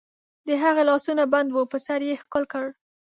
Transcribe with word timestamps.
د 0.47 0.49
هغې 0.63 0.83
لاسونه 0.89 1.23
بند 1.33 1.49
وو، 1.51 1.63
په 1.71 1.77
سر 1.85 1.99
یې 2.07 2.19
ښکل 2.21 2.43
کړ. 2.53 2.65